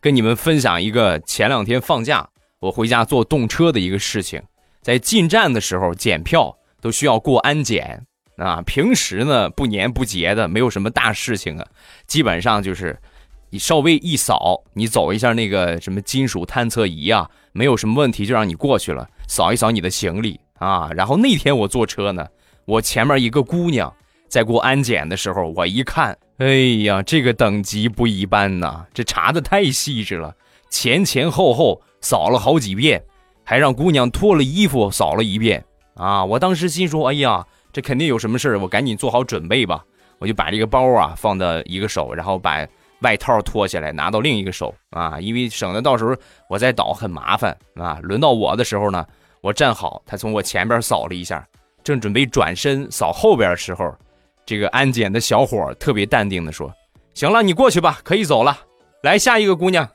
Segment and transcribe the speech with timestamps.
[0.00, 2.28] 跟你们分享一个前两天放假
[2.60, 4.42] 我回家坐动车的一个事情。
[4.80, 8.06] 在进站的时候检票都需要过安检
[8.36, 11.66] 啊，平时呢不年不节的，没有什么大事情啊，
[12.06, 12.98] 基本上就是
[13.50, 20.88] 你稍微一扫，你走一下那个什么金属探测仪啊，没有什么问题就让你过去了，扫一扫你的行李啊。
[20.94, 22.26] 然后那天我坐车呢，
[22.64, 23.92] 我前面一个姑娘
[24.28, 26.46] 在过安检的时候，我一看，哎
[26.84, 30.34] 呀，这个等级不一般呐，这查的太细致了，
[30.70, 33.02] 前前后后扫了好几遍。
[33.44, 36.22] 还让姑娘脱了衣服扫了一遍啊！
[36.22, 39.82] 我当时心说：“哎呀，这肯定有什么事儿我赶紧做好准备吧。”
[40.20, 42.68] 我就把这个包啊放到一个手，然后把
[43.00, 46.14] 外套脱下来拿到另一个手啊，因为省得到时候
[46.46, 47.98] 我再倒很麻烦啊。
[48.02, 49.02] 轮到我的时候呢，
[49.40, 51.42] 我站好，他从我前边扫了一下，
[51.82, 53.96] 正准备转身扫后边的时候，
[54.48, 56.72] 这个安检的小伙特别淡定的说
[57.12, 58.58] ：“行了，你过去吧，可以走了。
[59.02, 59.86] 来下一个姑娘。”